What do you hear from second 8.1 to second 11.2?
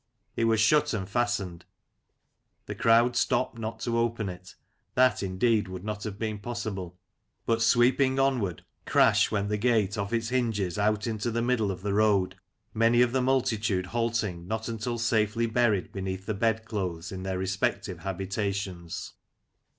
onward, crash went the gate off its hinges out